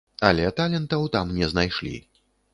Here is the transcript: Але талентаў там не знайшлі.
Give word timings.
Але 0.29 0.47
талентаў 0.59 1.05
там 1.17 1.35
не 1.43 1.51
знайшлі. 1.53 1.95